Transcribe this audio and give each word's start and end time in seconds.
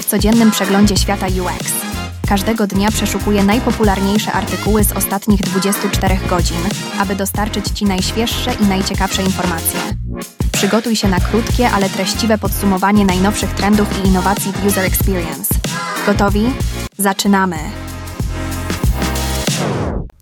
W 0.00 0.04
codziennym 0.04 0.50
przeglądzie 0.50 0.96
świata 0.96 1.26
UX. 1.26 1.72
Każdego 2.28 2.66
dnia 2.66 2.90
przeszukuję 2.90 3.44
najpopularniejsze 3.44 4.32
artykuły 4.32 4.84
z 4.84 4.92
ostatnich 4.92 5.40
24 5.40 6.18
godzin, 6.28 6.56
aby 6.98 7.14
dostarczyć 7.14 7.68
Ci 7.68 7.84
najświeższe 7.84 8.50
i 8.54 8.66
najciekawsze 8.66 9.22
informacje. 9.22 9.80
Przygotuj 10.52 10.96
się 10.96 11.08
na 11.08 11.20
krótkie, 11.20 11.70
ale 11.70 11.88
treściwe 11.88 12.38
podsumowanie 12.38 13.04
najnowszych 13.04 13.50
trendów 13.50 14.04
i 14.04 14.08
innowacji 14.08 14.52
w 14.52 14.66
User 14.66 14.84
Experience. 14.84 15.54
Gotowi? 16.06 16.52
Zaczynamy! 16.96 17.56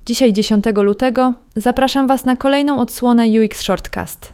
Dzisiaj 0.06 0.32
10 0.32 0.64
lutego 0.76 1.34
zapraszam 1.56 2.06
Was 2.06 2.24
na 2.24 2.36
kolejną 2.36 2.80
odsłonę 2.80 3.26
UX 3.26 3.60
Shortcast. 3.62 4.32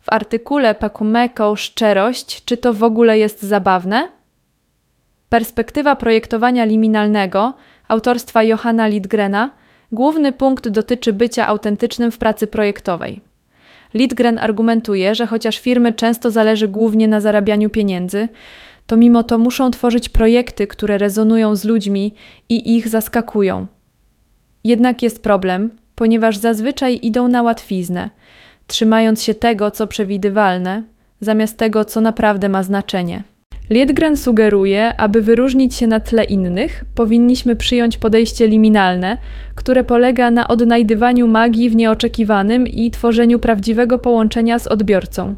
W 0.00 0.12
artykule 0.12 0.74
Pakumeko 0.74 1.56
Szczerość, 1.56 2.44
czy 2.44 2.56
to 2.56 2.74
w 2.74 2.82
ogóle 2.82 3.18
jest 3.18 3.42
zabawne? 3.42 4.17
Perspektywa 5.28 5.96
projektowania 5.96 6.64
liminalnego 6.64 7.54
autorstwa 7.88 8.42
Johanna 8.42 8.86
Lidgrena 8.86 9.50
główny 9.92 10.32
punkt 10.32 10.68
dotyczy 10.68 11.12
bycia 11.12 11.46
autentycznym 11.46 12.10
w 12.10 12.18
pracy 12.18 12.46
projektowej. 12.46 13.20
Lidgren 13.94 14.38
argumentuje, 14.38 15.14
że 15.14 15.26
chociaż 15.26 15.58
firmy 15.58 15.92
często 15.92 16.30
zależy 16.30 16.68
głównie 16.68 17.08
na 17.08 17.20
zarabianiu 17.20 17.70
pieniędzy, 17.70 18.28
to 18.86 18.96
mimo 18.96 19.22
to 19.22 19.38
muszą 19.38 19.70
tworzyć 19.70 20.08
projekty, 20.08 20.66
które 20.66 20.98
rezonują 20.98 21.56
z 21.56 21.64
ludźmi 21.64 22.14
i 22.48 22.76
ich 22.76 22.88
zaskakują. 22.88 23.66
Jednak 24.64 25.02
jest 25.02 25.22
problem, 25.22 25.70
ponieważ 25.94 26.36
zazwyczaj 26.36 26.98
idą 27.02 27.28
na 27.28 27.42
łatwiznę, 27.42 28.10
trzymając 28.66 29.22
się 29.22 29.34
tego, 29.34 29.70
co 29.70 29.86
przewidywalne, 29.86 30.82
zamiast 31.20 31.56
tego, 31.56 31.84
co 31.84 32.00
naprawdę 32.00 32.48
ma 32.48 32.62
znaczenie. 32.62 33.22
Liedgren 33.70 34.16
sugeruje, 34.16 34.96
aby 34.96 35.22
wyróżnić 35.22 35.74
się 35.74 35.86
na 35.86 36.00
tle 36.00 36.24
innych, 36.24 36.84
powinniśmy 36.94 37.56
przyjąć 37.56 37.98
podejście 37.98 38.48
liminalne, 38.48 39.18
które 39.54 39.84
polega 39.84 40.30
na 40.30 40.48
odnajdywaniu 40.48 41.28
magii 41.28 41.70
w 41.70 41.76
nieoczekiwanym 41.76 42.66
i 42.66 42.90
tworzeniu 42.90 43.38
prawdziwego 43.38 43.98
połączenia 43.98 44.58
z 44.58 44.66
odbiorcą. 44.66 45.34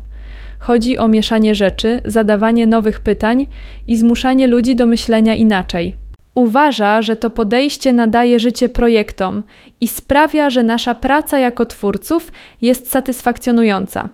Chodzi 0.59 0.99
o 0.99 1.09
mieszanie 1.09 1.55
rzeczy, 1.55 2.01
zadawanie 2.05 2.67
nowych 2.67 3.01
pytań 3.01 3.47
i 3.89 3.97
zmuszanie 3.97 4.47
ludzi 4.47 4.77
do 4.77 4.87
myślenia 4.87 5.35
inaczej. 5.35 5.97
Uważa, 6.35 7.03
że 7.03 7.17
to 7.17 7.31
podejście 7.31 7.93
nadaje 7.93 8.41
życie 8.41 8.69
projektom 8.69 9.43
i 9.81 9.89
sprawia, 9.89 10.51
że 10.51 10.63
nasza 10.63 10.95
praca 10.95 11.39
jako 11.39 11.67
twórców 11.67 12.33
jest 12.63 12.91
satysfakcjonująca. 12.91 14.09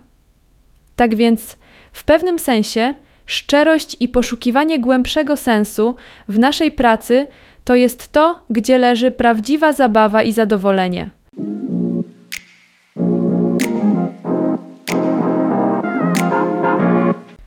Tak 0.97 1.14
więc, 1.14 1.56
w 1.92 2.05
pewnym 2.05 2.39
sensie, 2.39 2.94
szczerość 3.27 3.96
i 4.00 4.08
poszukiwanie 4.08 4.78
głębszego 4.78 5.36
sensu 5.36 5.96
w 6.28 6.38
naszej 6.38 6.72
pracy 6.72 7.27
to 7.64 7.74
jest 7.74 8.12
to, 8.12 8.41
gdzie 8.50 8.78
leży 8.78 9.10
prawdziwa 9.10 9.72
zabawa 9.72 10.22
i 10.22 10.32
zadowolenie. 10.32 11.10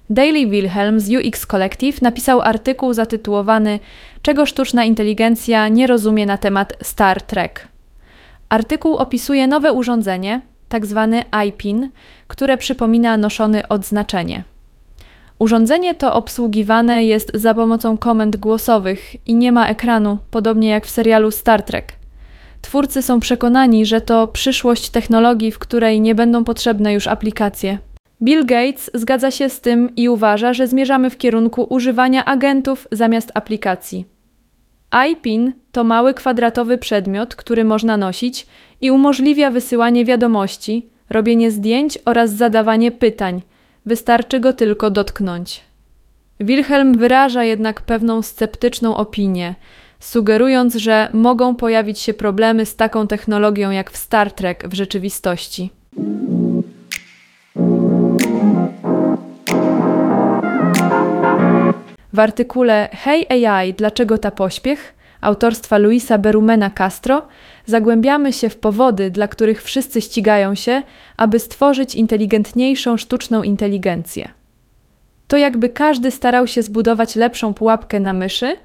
Daily 0.10 0.48
Wilhelm 0.48 1.00
z 1.00 1.10
UX 1.10 1.46
Collective 1.46 2.02
napisał 2.02 2.42
artykuł 2.42 2.94
zatytułowany 2.94 3.80
Czego 4.22 4.46
sztuczna 4.46 4.84
inteligencja 4.86 5.68
nie 5.68 5.88
rozumie 5.88 6.26
na 6.26 6.38
temat 6.38 6.74
Star 6.82 7.22
Trek. 7.22 7.68
Artykuł 8.50 8.96
opisuje 8.96 9.48
nowe 9.48 9.74
urządzenie, 9.74 10.42
tak 10.70 10.86
zwane 10.86 11.24
iPin, 11.48 11.90
które 12.28 12.58
przypomina 12.58 13.18
noszone 13.18 13.70
odznaczenie. 13.70 14.44
Urządzenie 15.40 15.96
to 15.96 16.14
obsługiwane 16.14 17.04
jest 17.04 17.32
za 17.34 17.54
pomocą 17.54 17.98
komend 17.98 18.38
głosowych 18.38 19.28
i 19.28 19.36
nie 19.36 19.52
ma 19.52 19.68
ekranu, 19.68 20.18
podobnie 20.32 20.70
jak 20.70 20.86
w 20.86 20.90
serialu 20.90 21.32
Star 21.32 21.64
Trek. 21.64 21.94
Twórcy 22.62 23.02
są 23.02 23.20
przekonani, 23.20 23.86
że 23.86 24.02
to 24.02 24.28
przyszłość 24.28 24.90
technologii, 24.90 25.52
w 25.52 25.60
której 25.60 26.02
nie 26.02 26.16
będą 26.16 26.44
potrzebne 26.44 26.94
już 26.94 27.08
aplikacje. 27.08 27.78
Bill 28.22 28.46
Gates 28.46 28.92
zgadza 28.94 29.32
się 29.32 29.50
z 29.50 29.62
tym 29.62 29.96
i 29.96 30.10
uważa, 30.10 30.54
że 30.54 30.68
zmierzamy 30.68 31.10
w 31.10 31.18
kierunku 31.18 31.68
używania 31.70 32.26
agentów 32.26 32.88
zamiast 32.92 33.32
aplikacji. 33.34 34.06
iPin 35.12 35.54
to 35.72 35.84
mały 35.84 36.14
kwadratowy 36.14 36.78
przedmiot, 36.78 37.36
który 37.36 37.64
można 37.64 37.98
nosić 37.98 38.48
i 38.82 38.92
umożliwia 38.92 39.52
wysyłanie 39.52 40.06
wiadomości, 40.06 40.90
robienie 41.10 41.52
zdjęć 41.52 42.00
oraz 42.06 42.32
zadawanie 42.32 42.92
pytań. 42.92 43.42
Wystarczy 43.86 44.40
go 44.40 44.54
tylko 44.54 44.92
dotknąć. 44.92 45.62
Wilhelm 46.40 46.98
wyraża 46.98 47.44
jednak 47.44 47.82
pewną 47.82 48.22
sceptyczną 48.22 48.96
opinię, 48.96 49.56
sugerując, 50.00 50.76
że 50.76 51.10
mogą 51.14 51.56
pojawić 51.56 52.00
się 52.00 52.14
problemy 52.14 52.66
z 52.66 52.76
taką 52.76 53.08
technologią 53.08 53.72
jak 53.72 53.92
w 53.92 53.98
Star 53.98 54.32
Trek 54.32 54.68
w 54.68 54.74
rzeczywistości. 54.74 55.70
W 62.14 62.20
artykule 62.20 62.90
Hey 62.92 63.26
AI, 63.30 63.74
dlaczego 63.74 64.18
ta 64.18 64.32
pośpiech? 64.32 64.99
Autorstwa 65.22 65.78
Luisa 65.78 66.18
Berumena 66.18 66.70
Castro 66.70 67.28
zagłębiamy 67.66 68.34
się 68.34 68.50
w 68.50 68.58
powody, 68.58 69.12
dla 69.12 69.28
których 69.28 69.64
wszyscy 69.64 70.02
ścigają 70.02 70.56
się, 70.56 70.82
aby 71.18 71.40
stworzyć 71.40 71.96
inteligentniejszą 71.96 72.98
sztuczną 72.98 73.44
inteligencję. 73.44 74.30
To 75.28 75.38
jakby 75.38 75.70
każdy 75.70 76.12
starał 76.12 76.48
się 76.48 76.62
zbudować 76.62 77.16
lepszą 77.16 77.54
pułapkę 77.54 78.00
na 78.00 78.14
myszy, 78.14 78.56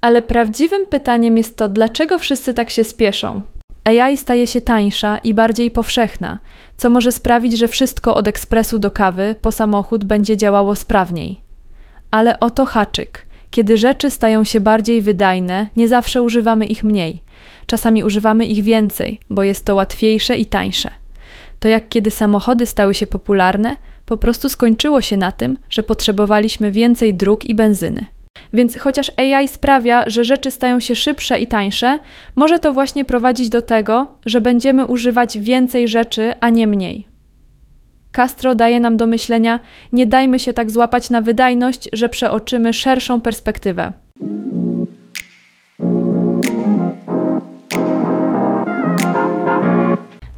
ale 0.00 0.22
prawdziwym 0.22 0.86
pytaniem 0.86 1.36
jest 1.36 1.56
to, 1.56 1.68
dlaczego 1.68 2.18
wszyscy 2.18 2.54
tak 2.54 2.70
się 2.70 2.84
spieszą. 2.84 3.42
AI 3.84 4.16
staje 4.16 4.46
się 4.46 4.60
tańsza 4.60 5.18
i 5.18 5.34
bardziej 5.34 5.70
powszechna, 5.70 6.38
co 6.76 6.90
może 6.90 7.12
sprawić, 7.12 7.58
że 7.58 7.68
wszystko 7.68 8.14
od 8.14 8.28
ekspresu 8.28 8.78
do 8.78 8.90
kawy 8.90 9.34
po 9.40 9.52
samochód 9.52 10.04
będzie 10.04 10.36
działało 10.36 10.74
sprawniej. 10.74 11.40
Ale 12.10 12.40
oto 12.40 12.64
haczyk. 12.64 13.25
Kiedy 13.50 13.76
rzeczy 13.76 14.10
stają 14.10 14.44
się 14.44 14.60
bardziej 14.60 15.02
wydajne, 15.02 15.66
nie 15.76 15.88
zawsze 15.88 16.22
używamy 16.22 16.66
ich 16.66 16.84
mniej. 16.84 17.22
Czasami 17.66 18.04
używamy 18.04 18.46
ich 18.46 18.64
więcej, 18.64 19.20
bo 19.30 19.42
jest 19.42 19.64
to 19.64 19.74
łatwiejsze 19.74 20.36
i 20.36 20.46
tańsze. 20.46 20.90
To 21.60 21.68
jak 21.68 21.88
kiedy 21.88 22.10
samochody 22.10 22.66
stały 22.66 22.94
się 22.94 23.06
popularne, 23.06 23.76
po 24.06 24.16
prostu 24.16 24.48
skończyło 24.48 25.00
się 25.00 25.16
na 25.16 25.32
tym, 25.32 25.58
że 25.70 25.82
potrzebowaliśmy 25.82 26.72
więcej 26.72 27.14
dróg 27.14 27.44
i 27.44 27.54
benzyny. 27.54 28.06
Więc 28.52 28.78
chociaż 28.78 29.10
AI 29.16 29.48
sprawia, 29.48 30.04
że 30.06 30.24
rzeczy 30.24 30.50
stają 30.50 30.80
się 30.80 30.94
szybsze 30.94 31.38
i 31.38 31.46
tańsze, 31.46 31.98
może 32.34 32.58
to 32.58 32.72
właśnie 32.72 33.04
prowadzić 33.04 33.48
do 33.48 33.62
tego, 33.62 34.06
że 34.26 34.40
będziemy 34.40 34.86
używać 34.86 35.38
więcej 35.38 35.88
rzeczy, 35.88 36.34
a 36.40 36.50
nie 36.50 36.66
mniej. 36.66 37.06
Castro 38.16 38.54
daje 38.54 38.80
nam 38.80 38.96
do 38.96 39.06
myślenia: 39.06 39.60
nie 39.92 40.06
dajmy 40.06 40.38
się 40.38 40.52
tak 40.52 40.70
złapać 40.70 41.10
na 41.10 41.20
wydajność, 41.20 41.88
że 41.92 42.08
przeoczymy 42.08 42.72
szerszą 42.72 43.20
perspektywę. 43.20 43.92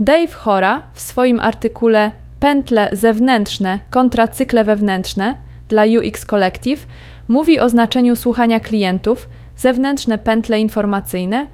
Dave 0.00 0.34
Hora 0.34 0.82
w 0.94 1.00
swoim 1.00 1.40
artykule 1.40 2.10
Pętle 2.40 2.88
zewnętrzne 2.92 3.78
kontra 3.90 4.28
cykle 4.28 4.64
wewnętrzne 4.64 5.34
dla 5.68 5.84
UX 5.84 6.26
Collective 6.26 6.86
mówi 7.28 7.60
o 7.60 7.68
znaczeniu 7.68 8.16
słuchania 8.16 8.60
klientów, 8.60 9.28
zewnętrzne 9.56 10.18
pętle 10.18 10.60
informacyjne 10.60 11.46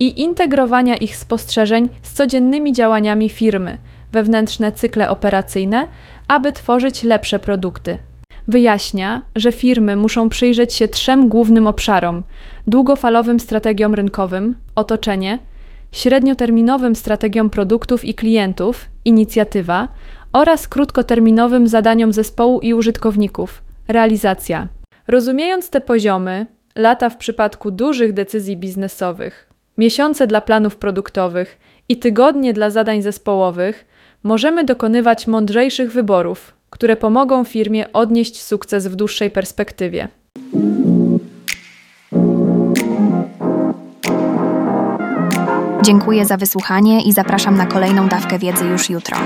i 0.00 0.20
integrowania 0.22 0.96
ich 0.96 1.16
spostrzeżeń 1.16 1.88
z 2.02 2.12
codziennymi 2.12 2.72
działaniami 2.72 3.28
firmy, 3.28 3.78
wewnętrzne 4.14 4.72
cykle 4.72 5.10
operacyjne, 5.10 5.88
aby 6.28 6.52
tworzyć 6.52 7.02
lepsze 7.02 7.38
produkty. 7.38 7.98
Wyjaśnia, 8.48 9.22
że 9.36 9.52
firmy 9.52 9.96
muszą 9.96 10.28
przyjrzeć 10.28 10.74
się 10.74 10.88
trzem 10.88 11.28
głównym 11.28 11.66
obszarom: 11.66 12.22
długofalowym 12.66 13.40
strategiom 13.40 13.94
rynkowym, 13.94 14.54
otoczenie, 14.74 15.38
średnioterminowym 15.92 16.96
strategiom 16.96 17.50
produktów 17.50 18.04
i 18.04 18.14
klientów, 18.14 18.86
inicjatywa 19.04 19.88
oraz 20.32 20.68
krótkoterminowym 20.68 21.68
zadaniom 21.68 22.12
zespołu 22.12 22.60
i 22.60 22.74
użytkowników, 22.74 23.62
realizacja. 23.88 24.68
Rozumiejąc 25.08 25.70
te 25.70 25.80
poziomy, 25.80 26.46
lata 26.76 27.10
w 27.10 27.16
przypadku 27.16 27.70
dużych 27.70 28.12
decyzji 28.12 28.56
biznesowych, 28.56 29.50
miesiące 29.78 30.26
dla 30.26 30.40
planów 30.40 30.76
produktowych 30.76 31.58
i 31.88 31.96
tygodnie 31.96 32.52
dla 32.52 32.70
zadań 32.70 33.02
zespołowych, 33.02 33.86
możemy 34.24 34.64
dokonywać 34.64 35.26
mądrzejszych 35.26 35.92
wyborów, 35.92 36.54
które 36.70 36.96
pomogą 36.96 37.44
firmie 37.44 37.92
odnieść 37.92 38.42
sukces 38.42 38.86
w 38.86 38.96
dłuższej 38.96 39.30
perspektywie. 39.30 40.08
Dziękuję 45.82 46.26
za 46.26 46.36
wysłuchanie 46.36 47.02
i 47.02 47.12
zapraszam 47.12 47.56
na 47.56 47.66
kolejną 47.66 48.08
dawkę 48.08 48.38
wiedzy 48.38 48.64
już 48.64 48.90
jutro. 48.90 49.16